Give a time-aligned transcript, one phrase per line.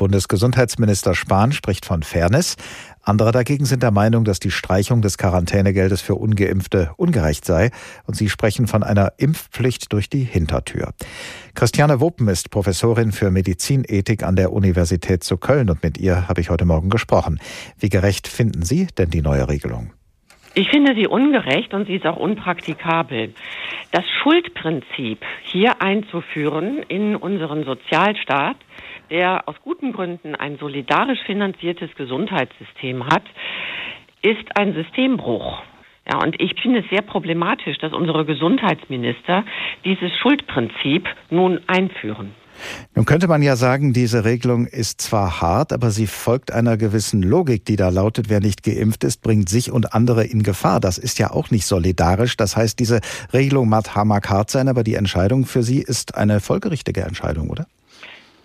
[0.00, 2.56] Bundesgesundheitsminister Spahn spricht von Fairness.
[3.02, 7.70] Andere dagegen sind der Meinung, dass die Streichung des Quarantänegeldes für ungeimpfte ungerecht sei
[8.06, 10.94] und sie sprechen von einer Impfpflicht durch die Hintertür.
[11.54, 16.40] Christiane Wuppen ist Professorin für Medizinethik an der Universität zu Köln und mit ihr habe
[16.40, 17.38] ich heute Morgen gesprochen.
[17.78, 19.92] Wie gerecht finden Sie denn die neue Regelung?
[20.54, 23.34] Ich finde sie ungerecht und sie ist auch unpraktikabel.
[23.92, 28.56] Das Schuldprinzip hier einzuführen in unseren Sozialstaat,
[29.10, 33.24] der aus guten Gründen ein solidarisch finanziertes Gesundheitssystem hat,
[34.22, 35.62] ist ein Systembruch.
[36.10, 39.44] Ja, und ich finde es sehr problematisch, dass unsere Gesundheitsminister
[39.84, 42.34] dieses Schuldprinzip nun einführen.
[42.94, 47.22] Nun könnte man ja sagen, diese Regelung ist zwar hart, aber sie folgt einer gewissen
[47.22, 50.80] Logik, die da lautet, wer nicht geimpft ist, bringt sich und andere in Gefahr.
[50.80, 52.36] Das ist ja auch nicht solidarisch.
[52.36, 53.00] Das heißt, diese
[53.32, 53.94] Regelung mag
[54.28, 57.66] hart sein, aber die Entscheidung für Sie ist eine folgerichtige Entscheidung, oder?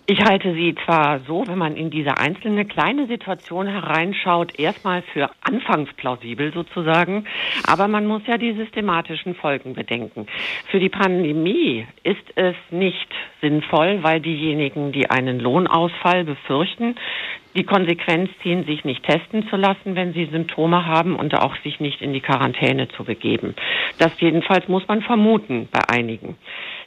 [0.08, 5.30] Ich halte sie zwar so, wenn man in diese einzelne kleine Situation hereinschaut, erstmal für
[5.40, 7.26] anfangs plausibel sozusagen,
[7.66, 10.28] aber man muss ja die systematischen Folgen bedenken.
[10.70, 13.08] Für die Pandemie ist es nicht
[13.40, 16.94] sinnvoll, weil diejenigen, die einen Lohnausfall befürchten,
[17.56, 21.80] die Konsequenz ziehen, sich nicht testen zu lassen, wenn sie Symptome haben und auch sich
[21.80, 23.56] nicht in die Quarantäne zu begeben.
[23.98, 26.36] Das jedenfalls muss man vermuten bei einigen.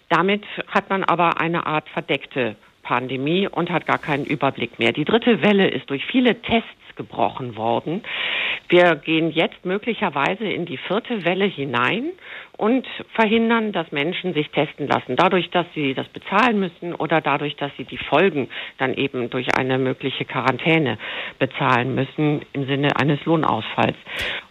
[0.08, 2.56] Damit hat man aber eine Art verdeckte
[2.90, 4.92] Pandemie und hat gar keinen Überblick mehr.
[4.92, 8.02] Die dritte Welle ist durch viele Tests gebrochen worden.
[8.68, 12.12] Wir gehen jetzt möglicherweise in die vierte Welle hinein
[12.60, 17.56] und verhindern, dass Menschen sich testen lassen, dadurch, dass sie das bezahlen müssen oder dadurch,
[17.56, 20.98] dass sie die Folgen dann eben durch eine mögliche Quarantäne
[21.40, 23.96] bezahlen müssen im Sinne eines Lohnausfalls.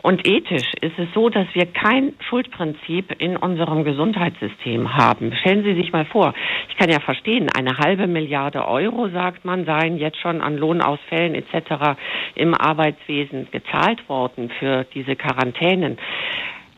[0.00, 5.34] Und ethisch ist es so, dass wir kein Schuldprinzip in unserem Gesundheitssystem haben.
[5.40, 6.32] Stellen Sie sich mal vor,
[6.78, 11.98] kann ja verstehen, eine halbe Milliarde Euro, sagt man, seien jetzt schon an Lohnausfällen etc.
[12.34, 15.98] im Arbeitswesen gezahlt worden für diese Quarantänen.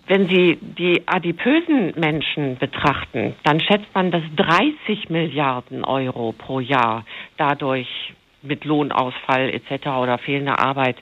[0.07, 7.05] Wenn Sie die adipösen Menschen betrachten, dann schätzt man, dass 30 Milliarden Euro pro Jahr
[7.37, 7.87] dadurch
[8.43, 9.87] mit Lohnausfall etc.
[9.89, 10.97] oder fehlender Arbeit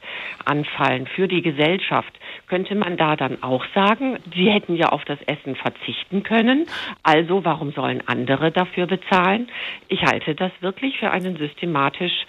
[0.45, 2.18] anfallen für die Gesellschaft,
[2.49, 6.67] könnte man da dann auch sagen, sie hätten ja auf das Essen verzichten können,
[7.03, 9.49] also warum sollen andere dafür bezahlen?
[9.89, 12.27] Ich halte das wirklich für einen systematisch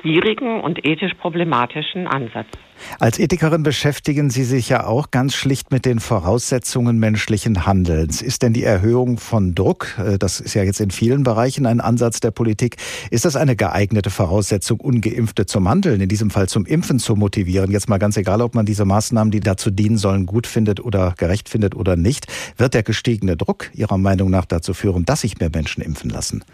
[0.00, 2.46] schwierigen und ethisch problematischen Ansatz.
[2.98, 8.22] Als Ethikerin beschäftigen Sie sich ja auch ganz schlicht mit den Voraussetzungen menschlichen Handelns.
[8.22, 11.80] Ist denn die Erhöhung von Druck, äh, das ist ja jetzt in vielen Bereichen ein
[11.80, 12.76] Ansatz der Politik,
[13.10, 17.70] ist das eine geeignete Voraussetzung, ungeimpfte zum Handeln, in diesem Fall zum Impfen zu motivieren?
[17.70, 21.14] Jetzt mal ganz egal, ob man diese Maßnahmen, die dazu dienen sollen, gut findet oder
[21.16, 22.26] gerecht findet oder nicht.
[22.56, 26.44] Wird der gestiegene Druck Ihrer Meinung nach dazu führen, dass sich mehr Menschen impfen lassen?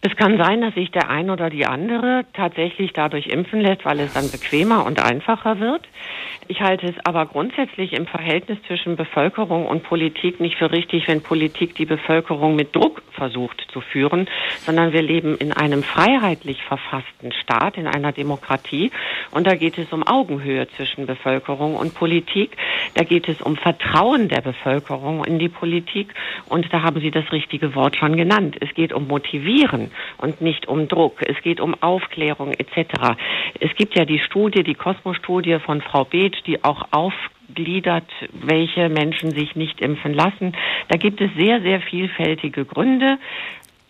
[0.00, 3.98] Es kann sein, dass sich der ein oder die andere tatsächlich dadurch impfen lässt, weil
[3.98, 5.82] es dann bequemer und einfacher wird.
[6.46, 11.20] Ich halte es aber grundsätzlich im Verhältnis zwischen Bevölkerung und Politik nicht für richtig, wenn
[11.20, 14.28] Politik die Bevölkerung mit Druck versucht zu führen,
[14.60, 18.92] sondern wir leben in einem freiheitlich verfassten Staat, in einer Demokratie.
[19.30, 22.56] Und da geht es um Augenhöhe zwischen Bevölkerung und Politik.
[22.94, 26.14] Da geht es um Vertrauen der Bevölkerung in die Politik.
[26.48, 28.56] Und da haben Sie das richtige Wort schon genannt.
[28.60, 31.20] Es geht um Motivieren und nicht um Druck.
[31.26, 33.16] Es geht um Aufklärung etc.
[33.60, 39.30] Es gibt ja die Studie, die Kosmos-Studie von Frau Beeth, die auch aufgliedert, welche Menschen
[39.30, 40.54] sich nicht impfen lassen.
[40.88, 43.18] Da gibt es sehr, sehr vielfältige Gründe.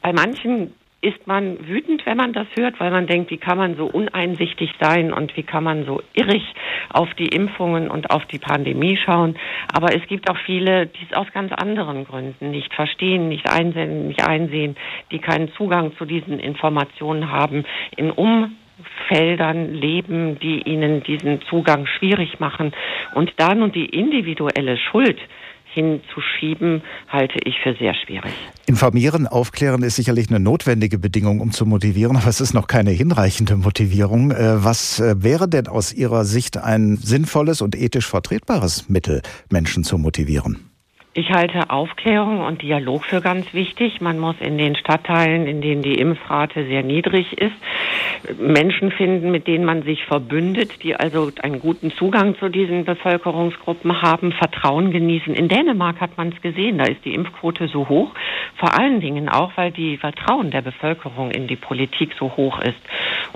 [0.02, 3.76] Bei manchen ist man wütend, wenn man das hört, weil man denkt, wie kann man
[3.76, 6.42] so uneinsichtig sein und wie kann man so irrig
[6.90, 9.36] auf die Impfungen und auf die Pandemie schauen.
[9.72, 14.08] Aber es gibt auch viele, die es aus ganz anderen Gründen nicht verstehen, nicht einsehen,
[14.08, 14.76] nicht einsehen,
[15.12, 17.64] die keinen Zugang zu diesen Informationen haben,
[17.96, 22.72] in Umfeldern leben, die ihnen diesen Zugang schwierig machen.
[23.14, 25.20] Und da nun die individuelle Schuld
[25.78, 28.32] hinzuschieben, halte ich für sehr schwierig.
[28.66, 32.90] Informieren, aufklären ist sicherlich eine notwendige Bedingung, um zu motivieren, aber es ist noch keine
[32.90, 34.32] hinreichende Motivierung.
[34.32, 39.84] Äh, was äh, wäre denn aus Ihrer Sicht ein sinnvolles und ethisch vertretbares Mittel, Menschen
[39.84, 40.68] zu motivieren?
[41.14, 44.00] Ich halte Aufklärung und Dialog für ganz wichtig.
[44.00, 47.56] Man muss in den Stadtteilen, in denen die Impfrate sehr niedrig ist,
[48.38, 54.02] Menschen finden, mit denen man sich verbündet, die also einen guten Zugang zu diesen Bevölkerungsgruppen
[54.02, 55.34] haben, Vertrauen genießen.
[55.34, 58.12] In Dänemark hat man es gesehen, da ist die Impfquote so hoch,
[58.56, 62.80] vor allen Dingen auch, weil die Vertrauen der Bevölkerung in die Politik so hoch ist.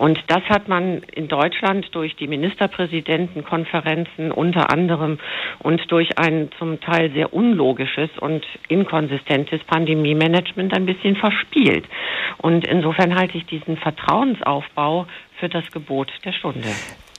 [0.02, 5.20] Und das hat man in Deutschland durch die Ministerpräsidentenkonferenzen unter anderem
[5.60, 11.84] und durch ein zum Teil sehr unlogisches und inkonsistentes Pandemie-Management ein bisschen verspielt.
[12.38, 15.06] Und insofern halte ich diesen Vertrauensaufbau
[15.38, 16.66] für das Gebot der Stunde.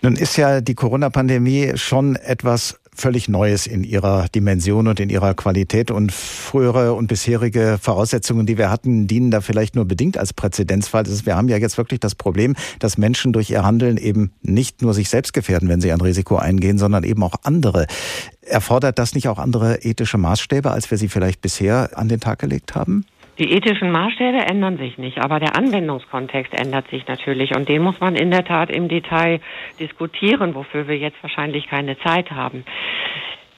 [0.01, 5.33] Nun ist ja die Corona-Pandemie schon etwas völlig Neues in ihrer Dimension und in ihrer
[5.33, 5.91] Qualität.
[5.91, 11.05] Und frühere und bisherige Voraussetzungen, die wir hatten, dienen da vielleicht nur bedingt als Präzedenzfall.
[11.25, 14.93] Wir haben ja jetzt wirklich das Problem, dass Menschen durch ihr Handeln eben nicht nur
[14.93, 17.87] sich selbst gefährden, wenn sie ein Risiko eingehen, sondern eben auch andere.
[18.41, 22.39] Erfordert das nicht auch andere ethische Maßstäbe, als wir sie vielleicht bisher an den Tag
[22.39, 23.05] gelegt haben?
[23.39, 27.99] Die ethischen Maßstäbe ändern sich nicht, aber der Anwendungskontext ändert sich natürlich und den muss
[27.99, 29.39] man in der Tat im Detail
[29.79, 32.63] diskutieren, wofür wir jetzt wahrscheinlich keine Zeit haben.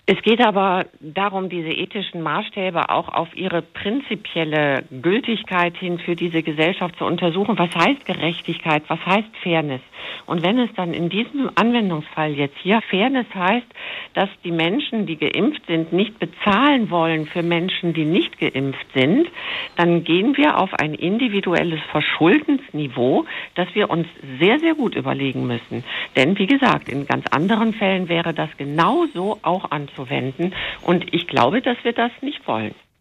[0.07, 6.43] Es geht aber darum, diese ethischen Maßstäbe auch auf ihre prinzipielle Gültigkeit hin für diese
[6.43, 7.57] Gesellschaft zu untersuchen.
[7.57, 8.83] Was heißt Gerechtigkeit?
[8.87, 9.81] Was heißt Fairness?
[10.27, 13.65] Und wenn es dann in diesem Anwendungsfall jetzt hier Fairness heißt,
[14.13, 19.27] dass die Menschen, die geimpft sind, nicht bezahlen wollen für Menschen, die nicht geimpft sind,
[19.75, 23.25] dann gehen wir auf ein individuelles Verschuldensniveau,
[23.55, 24.07] das wir uns
[24.39, 25.83] sehr, sehr gut überlegen müssen.
[26.15, 30.53] Denn wie gesagt, in ganz anderen Fällen wäre das genauso auch anzuwenden.
[30.81, 32.75] Und ich glaube, dass wir das nicht wollen.